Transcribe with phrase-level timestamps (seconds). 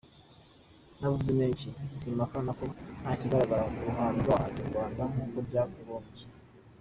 [0.97, 1.67] Ntavuze menshi,
[1.97, 2.63] simpakana ko
[3.01, 6.23] ntakigaragara mu ruhando rw’abahanzi nyarwanda nk’uko byakagombye.